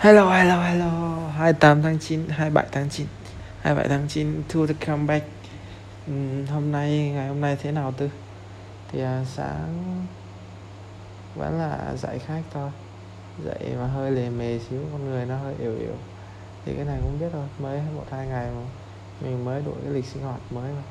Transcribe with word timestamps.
Hello, 0.00 0.30
hello, 0.30 0.62
hello. 0.62 1.28
28 1.36 1.82
tháng 1.82 1.98
9, 1.98 2.28
27 2.28 2.66
tháng 2.72 2.88
9 2.90 3.06
27 3.60 3.88
tháng 3.88 4.08
9 4.08 4.42
to 4.54 4.66
the 4.66 4.74
comeback. 4.86 5.26
Uhm, 6.10 6.46
Hôm 6.46 6.72
nay, 6.72 7.10
ngày 7.14 7.28
hôm 7.28 7.40
nay 7.40 7.56
thế 7.62 7.72
nào 7.72 7.92
Tư? 7.92 8.10
Thì 8.92 9.00
à, 9.00 9.24
sáng 9.36 10.06
vẫn 11.34 11.58
là 11.58 11.94
dạy 11.96 12.18
khách 12.18 12.42
thôi. 12.52 12.70
Dạy 13.44 13.74
mà 13.78 13.86
hơi 13.86 14.10
lề 14.10 14.30
mề 14.30 14.58
xíu, 14.58 14.80
con 14.92 15.04
người 15.04 15.26
nó 15.26 15.36
hơi 15.36 15.54
yếu 15.60 15.78
yếu. 15.78 15.94
Thì 16.64 16.74
cái 16.76 16.84
này 16.84 16.98
cũng 17.02 17.20
biết 17.20 17.28
thôi, 17.32 17.46
mới 17.58 17.80
một 17.96 18.04
hai 18.10 18.26
ngày 18.26 18.46
mà 18.46 18.62
Mình 19.20 19.44
mới 19.44 19.62
đổi 19.62 19.74
cái 19.84 19.92
lịch 19.92 20.04
sinh 20.04 20.22
hoạt 20.22 20.40
mới 20.50 20.72
mà 20.72 20.82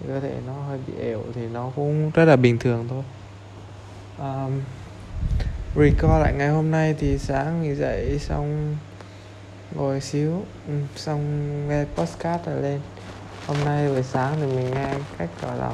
Thì 0.00 0.06
cơ 0.08 0.20
thể 0.20 0.34
nó 0.46 0.52
hơi 0.52 0.78
bị 0.86 0.94
yếu 0.98 1.22
thì 1.34 1.48
nó 1.48 1.70
cũng 1.76 2.10
rất 2.10 2.24
là 2.24 2.36
bình 2.36 2.58
thường 2.58 2.86
thôi. 2.88 3.02
Um, 4.18 4.60
record 5.76 6.22
lại 6.22 6.32
ngày 6.32 6.48
hôm 6.48 6.70
nay 6.70 6.94
thì 6.98 7.18
sáng 7.18 7.60
thì 7.62 7.74
dậy 7.74 8.18
xong 8.18 8.76
ngồi 9.74 10.00
xíu 10.00 10.44
ừ, 10.68 10.74
xong 10.96 11.20
nghe 11.68 11.84
podcast 11.96 12.46
rồi 12.46 12.62
lên. 12.62 12.80
Hôm 13.46 13.56
nay 13.64 13.88
buổi 13.88 14.02
sáng 14.02 14.34
thì 14.36 14.46
mình 14.46 14.70
nghe 14.70 14.94
cách 15.18 15.28
gọi 15.42 15.58
là 15.58 15.70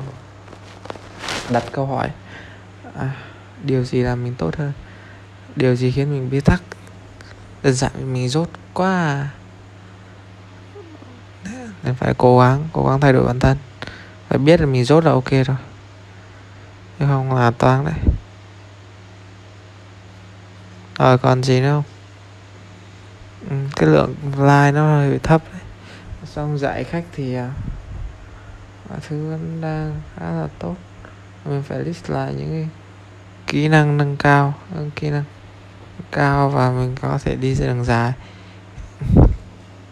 đặt 1.50 1.64
câu 1.72 1.86
hỏi. 1.86 2.10
À, 2.94 3.10
điều 3.62 3.84
gì 3.84 4.02
làm 4.02 4.24
mình 4.24 4.34
tốt 4.38 4.56
hơn? 4.56 4.72
Điều 5.56 5.76
gì 5.76 5.90
khiến 5.90 6.10
mình 6.10 6.30
bế 6.30 6.40
tắc? 6.40 6.62
Đơn 7.62 7.74
giản 7.74 8.12
mình 8.12 8.28
rốt 8.28 8.48
quá 8.74 8.90
à. 8.90 9.30
nên 11.82 11.94
phải 11.94 12.14
cố 12.14 12.38
gắng 12.40 12.68
cố 12.72 12.88
gắng 12.88 13.00
thay 13.00 13.12
đổi 13.12 13.26
bản 13.26 13.40
thân. 13.40 13.56
Phải 14.28 14.38
biết 14.38 14.60
là 14.60 14.66
mình 14.66 14.84
rốt 14.84 15.04
là 15.04 15.12
ok 15.12 15.30
rồi. 15.30 15.56
Chứ 16.98 17.04
không 17.06 17.34
là 17.34 17.50
toang 17.50 17.84
đấy 17.84 17.94
rồi 20.98 21.18
còn 21.18 21.42
gì 21.42 21.60
nữa 21.60 21.70
không? 21.70 21.84
Ừ, 23.50 23.56
cái 23.76 23.88
lượng 23.88 24.14
like 24.24 24.72
nó 24.72 24.96
hơi 24.96 25.18
thấp 25.18 25.42
đấy. 25.52 25.62
Xong 26.24 26.58
dạy 26.58 26.84
khách 26.84 27.04
thì 27.12 27.34
à, 27.34 27.50
mọi 28.88 28.98
thứ 29.08 29.30
vẫn 29.30 29.60
đang 29.60 30.00
khá 30.16 30.30
là 30.30 30.48
tốt. 30.58 30.76
Mình 31.44 31.62
phải 31.62 31.78
list 31.78 32.10
lại 32.10 32.34
những 32.38 32.48
cái 32.50 32.68
kỹ 33.46 33.68
năng 33.68 33.96
nâng 33.96 34.16
cao 34.16 34.54
những 34.74 34.90
kỹ 34.96 35.10
năng 35.10 35.24
cao 36.12 36.48
và 36.48 36.70
mình 36.70 36.94
có 37.00 37.18
thể 37.24 37.36
đi 37.36 37.54
đường 37.60 37.84
dài. 37.84 38.12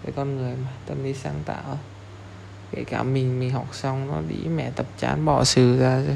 Với 0.02 0.12
con 0.16 0.36
người 0.36 0.54
mà 0.64 0.70
tâm 0.86 1.04
lý 1.04 1.14
sáng 1.14 1.42
tạo 1.44 1.78
kể 2.72 2.84
cả 2.84 3.02
mình 3.02 3.40
mình 3.40 3.50
học 3.50 3.68
xong 3.72 4.08
nó 4.08 4.20
đĩ 4.28 4.48
mẹ 4.48 4.70
tập 4.70 4.86
chán 4.98 5.24
bỏ 5.24 5.44
sự 5.44 5.78
ra 5.78 6.02
chứ. 6.06 6.14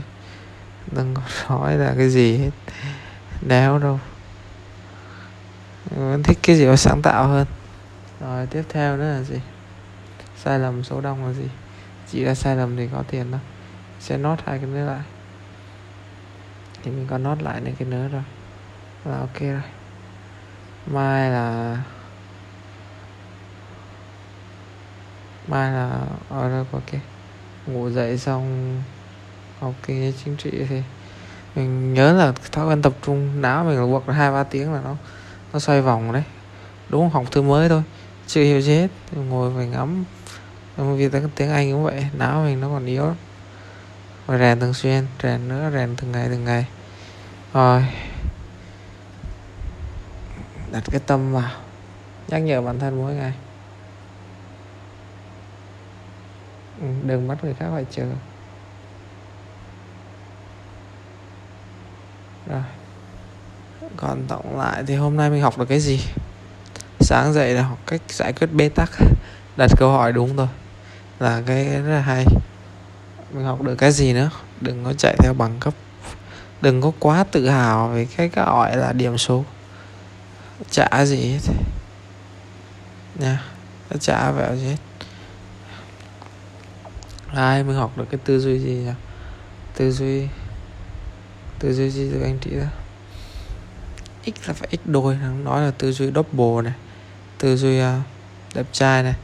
Đừng 0.96 1.14
có 1.14 1.22
nói 1.48 1.76
là 1.76 1.94
cái 1.98 2.08
gì 2.08 2.38
hết. 2.38 2.50
Đéo 3.48 3.78
đâu. 3.78 4.00
Ờ, 5.96 5.96
mình 5.96 6.22
thích 6.22 6.38
cái 6.42 6.56
gì 6.56 6.66
đó 6.66 6.76
sáng 6.76 7.02
tạo 7.02 7.28
hơn. 7.28 7.46
Rồi, 8.20 8.46
tiếp 8.46 8.62
theo 8.68 8.96
nữa 8.96 9.12
là 9.12 9.22
gì? 9.22 9.40
Sai 10.36 10.58
lầm 10.58 10.84
số 10.84 11.00
đông 11.00 11.26
là 11.26 11.32
gì? 11.32 11.48
Chỉ 12.10 12.24
là 12.24 12.34
sai 12.34 12.56
lầm 12.56 12.76
thì 12.76 12.88
có 12.92 13.02
tiền 13.10 13.30
đâu 13.30 13.40
sẽ 14.00 14.18
nốt 14.18 14.36
hai 14.44 14.58
cái 14.58 14.66
nữa 14.66 14.86
lại. 14.86 15.02
Thì 16.82 16.90
mình 16.90 17.06
có 17.10 17.18
nốt 17.18 17.42
lại 17.42 17.60
những 17.64 17.74
cái 17.74 17.88
nữa 17.88 18.08
rồi. 18.12 18.22
Là 19.04 19.18
ok 19.18 19.40
rồi. 19.40 19.62
Mai 20.86 21.30
là 21.30 21.76
mai 25.48 25.72
là 25.72 26.00
ở 26.28 26.50
đâu 26.50 26.66
ok 26.72 27.00
ngủ 27.66 27.90
dậy 27.90 28.18
xong, 28.18 28.76
học 29.60 29.74
kinh 29.86 30.12
chính 30.24 30.36
trị 30.36 30.50
thì 30.68 30.82
mình 31.54 31.94
nhớ 31.94 32.12
là 32.12 32.32
thói 32.52 32.66
quen 32.66 32.82
tập 32.82 32.92
trung. 33.06 33.42
Não 33.42 33.64
mình 33.64 33.90
buộc 33.90 34.06
hai 34.08 34.32
ba 34.32 34.44
tiếng 34.44 34.72
là 34.72 34.80
nó 34.84 34.96
nó 35.52 35.58
xoay 35.58 35.80
vòng 35.82 36.12
đấy. 36.12 36.22
Đúng 36.88 37.10
học 37.10 37.24
thứ 37.30 37.42
mới 37.42 37.68
thôi. 37.68 37.82
Chưa 38.26 38.42
hiểu 38.42 38.60
gì 38.60 38.74
hết. 38.74 38.88
Ngồi 39.12 39.52
phải 39.56 39.66
ngắm. 39.66 40.04
Vì 40.76 41.08
tiếng 41.36 41.50
anh 41.50 41.72
cũng 41.72 41.84
vậy. 41.84 42.06
Não 42.12 42.44
mình 42.44 42.60
nó 42.60 42.68
còn 42.68 42.86
yếu 42.86 43.06
lắm. 43.06 43.16
Rèn 44.28 44.60
thường 44.60 44.74
xuyên, 44.74 45.06
rèn 45.22 45.48
nữa, 45.48 45.70
rèn 45.74 45.96
từng 45.96 46.12
ngày 46.12 46.28
từng 46.28 46.44
ngày. 46.44 46.66
Rồi. 47.52 47.84
Đặt 50.72 50.82
cái 50.90 51.00
tâm 51.06 51.32
vào. 51.32 51.50
Nhắc 52.28 52.42
nhở 52.42 52.62
bản 52.62 52.78
thân 52.78 52.98
mỗi 52.98 53.14
ngày. 53.14 53.32
Ừ, 56.80 56.86
đừng 57.02 57.28
bắt 57.28 57.44
người 57.44 57.54
khác 57.54 57.66
phải 57.74 57.86
chờ. 57.90 58.06
Rồi 62.46 62.62
còn 63.96 64.24
tổng 64.28 64.58
lại 64.58 64.84
thì 64.86 64.94
hôm 64.94 65.16
nay 65.16 65.30
mình 65.30 65.42
học 65.42 65.58
được 65.58 65.64
cái 65.68 65.80
gì? 65.80 66.00
Sáng 67.00 67.32
dậy 67.32 67.54
là 67.54 67.62
học 67.62 67.78
cách 67.86 68.00
giải 68.08 68.32
quyết 68.32 68.46
bế 68.52 68.68
tắc. 68.68 68.90
Đặt 69.56 69.70
câu 69.76 69.90
hỏi 69.90 70.12
đúng 70.12 70.36
rồi. 70.36 70.48
Là 71.18 71.42
cái 71.46 71.64
rất 71.64 71.94
là 71.94 72.00
hay. 72.00 72.26
Mình 73.32 73.44
học 73.44 73.62
được 73.62 73.74
cái 73.74 73.92
gì 73.92 74.12
nữa? 74.12 74.30
Đừng 74.60 74.84
có 74.84 74.92
chạy 74.92 75.16
theo 75.18 75.34
bằng 75.34 75.56
cấp. 75.60 75.74
Đừng 76.60 76.82
có 76.82 76.92
quá 76.98 77.24
tự 77.32 77.48
hào 77.48 77.88
về 77.88 78.06
cái 78.16 78.28
gọi 78.28 78.76
là 78.76 78.92
điểm 78.92 79.18
số. 79.18 79.44
Chả 80.70 81.04
gì 81.04 81.32
hết. 81.32 81.52
Nha 83.14 83.42
nó 83.90 83.96
chả 83.96 84.30
vẹo 84.30 84.56
gì 84.56 84.66
hết. 84.66 84.76
Ai 87.34 87.64
mình 87.64 87.76
học 87.76 87.92
được 87.96 88.06
cái 88.10 88.20
tư 88.24 88.40
duy 88.40 88.58
gì 88.58 88.70
nhỉ? 88.70 88.92
Tư 89.76 89.92
duy 89.92 90.28
tư 91.58 91.74
duy 91.74 91.90
gì 91.90 92.10
từ 92.14 92.22
anh 92.22 92.38
chị 92.40 92.50
đó? 92.50 92.66
X 94.26 94.48
là 94.48 94.54
phải 94.54 94.68
x 94.72 94.80
đôi 94.84 95.16
nói 95.44 95.62
là 95.62 95.70
tư 95.70 95.92
duy 95.92 96.10
double 96.14 96.62
này 96.62 96.72
tư 97.38 97.56
duy 97.56 97.80
uh, 97.80 97.86
đẹp 98.54 98.66
trai 98.72 99.02
này 99.02 99.14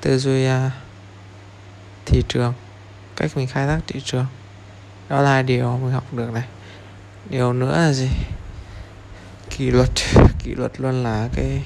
tư 0.00 0.18
duy 0.18 0.46
uh, 0.46 0.72
thị 2.06 2.22
trường 2.28 2.54
cách 3.18 3.36
mình 3.36 3.46
khai 3.46 3.66
thác 3.66 3.80
thị 3.86 4.00
trường. 4.04 4.26
Đó 5.08 5.20
là 5.20 5.42
điều 5.42 5.76
mình 5.76 5.92
học 5.92 6.14
được 6.14 6.32
này. 6.32 6.44
Điều 7.30 7.52
nữa 7.52 7.76
là 7.76 7.92
gì? 7.92 8.08
Kỷ 9.50 9.70
luật. 9.70 9.90
Kỷ 10.38 10.54
luật 10.54 10.80
luôn 10.80 11.02
là 11.02 11.28
cái 11.34 11.62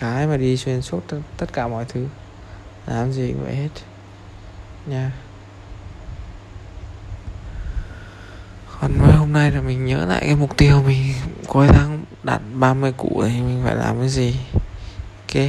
cái 0.00 0.26
mà 0.26 0.36
đi 0.36 0.56
xuyên 0.56 0.82
suốt 0.82 1.00
tất 1.36 1.52
cả 1.52 1.68
mọi 1.68 1.84
thứ. 1.88 2.06
Làm 2.86 3.12
gì 3.12 3.32
cũng 3.32 3.44
vậy 3.44 3.54
hết 3.54 3.68
nha. 4.86 5.00
Yeah. 5.00 5.12
còn 8.80 9.07
hôm 9.28 9.32
nay 9.34 9.50
là 9.50 9.60
mình 9.60 9.86
nhớ 9.86 10.06
lại 10.06 10.20
cái 10.26 10.36
mục 10.36 10.56
tiêu 10.56 10.82
mình, 10.86 11.14
cuối 11.46 11.66
tháng 11.68 12.04
đạt 12.22 12.40
30 12.54 12.92
cụ 12.96 13.22
thì 13.24 13.40
mình 13.40 13.60
phải 13.64 13.76
làm 13.76 13.98
cái 14.00 14.08
gì? 14.08 14.34
Ok. 15.26 15.42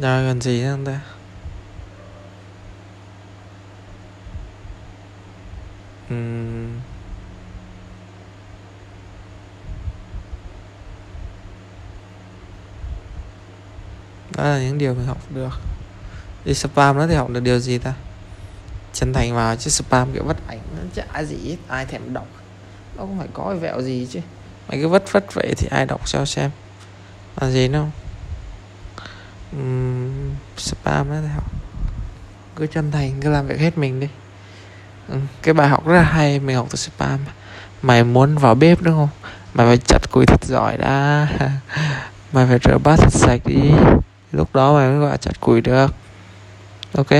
Rồi 0.00 0.24
cần 0.28 0.40
gì 0.40 0.62
nữa 0.62 0.70
không 0.70 0.84
ta? 0.84 1.00
Uhm. 6.14 6.80
Đó 14.36 14.44
là 14.44 14.58
những 14.58 14.78
điều 14.78 14.94
mình 14.94 15.06
học 15.06 15.18
được. 15.34 15.60
Đi 16.44 16.54
spam 16.54 16.98
đó 16.98 17.06
thì 17.06 17.14
học 17.14 17.30
được 17.30 17.40
điều 17.40 17.58
gì 17.58 17.78
ta? 17.78 17.94
Chân 18.92 19.12
thành 19.12 19.34
vào 19.34 19.56
chứ 19.56 19.70
spam 19.70 20.12
kiểu 20.12 20.24
vất 20.24 20.36
ảnh 20.46 20.60
nó 20.76 20.82
chả 20.94 21.22
gì 21.22 21.36
hết, 21.44 21.56
Ai 21.68 21.86
thèm 21.86 22.12
đọc. 22.12 22.26
Nó 22.96 23.02
không 23.02 23.18
phải 23.18 23.28
có 23.32 23.44
cái 23.48 23.58
vẹo 23.58 23.82
gì 23.82 24.08
chứ. 24.10 24.20
Mày 24.68 24.80
cứ 24.80 24.88
vất 24.88 25.12
vất 25.12 25.34
vậy 25.34 25.54
thì 25.56 25.68
ai 25.70 25.86
đọc 25.86 26.00
cho 26.06 26.24
xem. 26.24 26.50
Là 27.40 27.50
gì 27.50 27.68
đâu 27.68 27.88
um, 29.56 30.34
spam 30.56 31.10
đó 31.10 31.16
học 31.34 31.44
cứ 32.56 32.66
chân 32.66 32.90
thành 32.90 33.20
cứ 33.20 33.30
làm 33.30 33.46
việc 33.46 33.60
hết 33.60 33.78
mình 33.78 34.00
đi. 34.00 34.08
Ừ, 35.08 35.16
cái 35.42 35.54
bài 35.54 35.68
học 35.68 35.86
rất 35.86 35.94
là 35.94 36.02
hay 36.02 36.40
mình 36.40 36.56
học 36.56 36.66
từ 36.70 36.76
spam. 36.76 37.18
Mày 37.82 38.04
muốn 38.04 38.38
vào 38.38 38.54
bếp 38.54 38.82
đúng 38.82 38.94
không? 38.94 39.08
Mày 39.54 39.66
phải 39.66 39.76
chặt 39.76 40.10
củi 40.10 40.26
thật 40.26 40.44
giỏi 40.44 40.76
đã. 40.76 41.28
Mày 42.32 42.46
phải 42.46 42.58
rửa 42.64 42.78
bát 42.78 42.96
thật 42.96 43.12
sạch 43.12 43.40
đi. 43.44 43.72
Lúc 44.32 44.54
đó 44.54 44.74
mày 44.74 44.88
mới 44.88 44.98
gọi 44.98 45.18
chặt 45.18 45.40
củi 45.40 45.60
được. 45.60 45.94
Ok. 46.94 47.10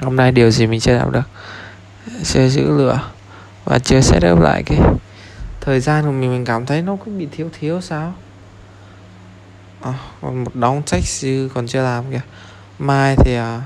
Hôm 0.00 0.16
nay 0.16 0.32
điều 0.32 0.50
gì 0.50 0.66
mình 0.66 0.80
chưa 0.80 0.94
làm 0.94 1.12
được? 1.12 1.28
Chưa 2.24 2.48
giữ 2.48 2.78
lửa 2.78 3.00
và 3.64 3.78
chưa 3.78 4.00
set 4.00 4.24
up 4.32 4.40
lại 4.40 4.62
cái 4.62 4.78
thời 5.60 5.80
gian 5.80 6.04
của 6.04 6.12
mình 6.12 6.32
mình 6.32 6.44
cảm 6.44 6.66
thấy 6.66 6.82
nó 6.82 6.96
cứ 7.04 7.12
bị 7.18 7.28
thiếu 7.32 7.50
thiếu 7.60 7.80
sao? 7.80 8.14
À, 9.80 9.94
còn 10.20 10.44
một 10.44 10.54
đống 10.54 10.82
sách 10.86 11.04
dư 11.04 11.50
còn 11.54 11.66
chưa 11.66 11.82
làm 11.82 12.10
kìa. 12.10 12.20
Mai 12.78 13.16
thì 13.16 13.34
à, 13.34 13.62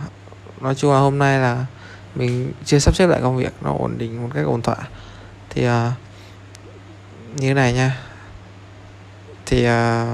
nói 0.60 0.74
chung 0.74 0.92
là 0.92 0.98
hôm 0.98 1.18
nay 1.18 1.38
là 1.38 1.66
mình 2.14 2.52
chưa 2.64 2.78
sắp 2.78 2.96
xếp 2.96 3.06
lại 3.06 3.20
công 3.22 3.36
việc 3.36 3.52
nó 3.60 3.74
ổn 3.78 3.98
định 3.98 4.22
một 4.22 4.30
cách 4.34 4.44
ổn 4.46 4.62
thỏa. 4.62 4.76
Thì 5.50 5.64
à, 5.64 5.92
như 7.36 7.54
này 7.54 7.72
nha. 7.72 7.98
Thì 9.46 9.64
à, 9.64 10.06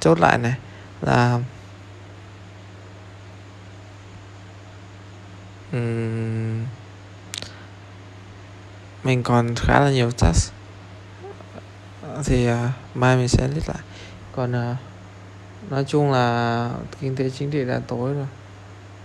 chốt 0.00 0.20
lại 0.20 0.38
này 0.38 0.54
là 1.00 1.38
um, 5.72 6.66
mình 9.04 9.22
còn 9.22 9.54
khá 9.54 9.80
là 9.80 9.90
nhiều 9.90 10.10
task. 10.10 10.52
Thì 12.24 12.50
uh, 12.50 12.56
mai 12.94 13.16
mình 13.16 13.28
sẽ 13.28 13.48
list 13.54 13.68
lại 13.68 13.78
còn 14.36 14.52
à, 14.52 14.76
nói 15.70 15.84
chung 15.84 16.12
là 16.12 16.70
kinh 17.00 17.16
tế 17.16 17.30
chính 17.30 17.50
trị 17.50 17.64
đã 17.64 17.80
tối 17.88 18.14
rồi. 18.14 18.26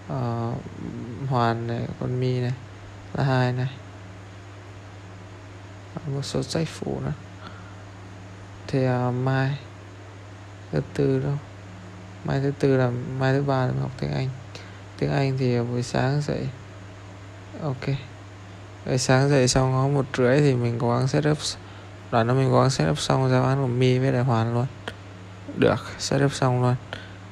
À, 0.09 0.51
hoàn 1.29 1.67
này 1.67 1.87
con 1.99 2.19
mi 2.19 2.39
này 2.39 2.53
là 3.13 3.23
hai 3.23 3.53
này. 3.53 3.69
Ờ, 5.95 6.01
một 6.15 6.21
số 6.21 6.43
sách 6.43 6.67
phụ 6.67 6.99
nữa. 7.05 7.13
Thì 8.67 8.85
à, 8.85 9.11
mai 9.11 9.57
thứ 10.71 10.81
tư 10.93 11.19
đâu? 11.19 11.37
Mai 12.25 12.39
thứ 12.41 12.51
tư 12.59 12.77
là 12.77 12.91
mai 13.19 13.33
thứ 13.33 13.43
ba 13.43 13.65
là 13.65 13.71
học 13.81 13.91
tiếng 13.99 14.11
anh. 14.11 14.29
Tiếng 14.99 15.11
anh 15.11 15.37
thì 15.37 15.59
buổi 15.61 15.83
sáng 15.83 16.21
dậy 16.21 16.47
ok. 17.61 17.85
Buổi 18.85 18.97
sáng 18.97 19.29
dậy 19.29 19.47
xong 19.47 19.71
có 19.73 19.87
một 19.87 20.05
rưỡi 20.17 20.39
thì 20.39 20.53
mình 20.53 20.79
cố 20.79 20.97
gắng 20.97 21.07
setup 21.07 21.37
đoạn 22.11 22.27
đó 22.27 22.33
mình 22.33 22.49
cố 22.51 22.61
gắng 22.61 22.69
setup 22.69 22.99
xong 22.99 23.29
giao 23.29 23.43
án 23.43 23.61
của 23.61 23.67
mi 23.67 23.99
với 23.99 24.11
đại 24.11 24.23
hoàn 24.23 24.53
luôn 24.53 24.65
được 25.57 25.85
setup 25.99 26.33
xong 26.33 26.61
luôn. 26.61 26.75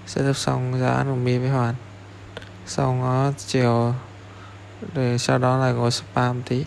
Setup 0.06 0.38
xong 0.38 0.80
giá 0.80 0.89
án 0.89 1.10
của 1.10 1.15
mi 1.15 1.38
với 1.38 1.50
hoàn. 1.50 1.75
Xong 2.65 3.01
nó 3.01 3.31
chiều 3.38 3.94
rồi 4.95 5.18
sau 5.18 5.38
đó 5.38 5.57
là 5.57 5.71
ngồi 5.71 5.92
spam 5.92 6.42
tí. 6.42 6.65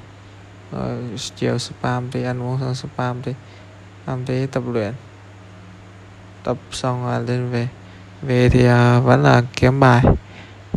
Rồi 0.72 0.98
chiều 1.37 1.58
spam 1.58 2.10
tí 2.10 2.22
ăn 2.22 2.43
uống 2.43 2.58
xong 2.60 2.75
spam 2.75 3.22
tí. 3.22 3.32
Làm 4.06 4.25
tí 4.25 4.46
tập 4.46 4.62
luyện. 4.72 4.93
Tập 6.43 6.56
xong 6.70 7.06
là 7.06 7.19
lên 7.19 7.50
về. 7.50 7.69
Về 8.22 8.48
thì 8.48 8.60
uh, 8.64 9.04
vẫn 9.04 9.22
là 9.22 9.43
kiếm 9.56 9.81
bài. 9.81 10.02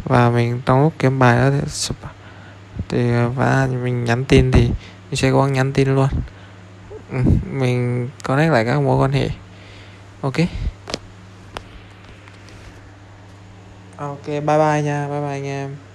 Và 0.04 0.30
mình 0.30 0.62
trong 0.66 0.83
lúc 0.83 0.94
kiếm 1.00 1.19
bài 1.19 1.38
đó 1.38 1.50
thì, 1.50 1.95
thì 2.89 3.12
à, 3.12 3.27
và 3.36 3.68
mình 3.83 4.04
nhắn 4.04 4.25
tin 4.25 4.51
thì 4.51 4.69
mình 5.10 5.16
sẽ 5.16 5.31
có 5.31 5.48
nhắn 5.48 5.74
tin 5.74 5.95
luôn. 5.95 6.07
Ừ, 7.12 7.18
mình 7.51 8.10
connect 8.24 8.54
lại 8.54 8.66
các 8.66 8.81
mối 8.81 8.98
quan 8.98 9.12
hệ 9.12 9.30
ok. 10.21 10.39
Ok 14.00 14.25
bye 14.45 14.57
bye 14.62 14.81
nha 14.86 15.07
bye 15.10 15.21
bye 15.21 15.36
anh 15.38 15.45
em. 15.45 15.89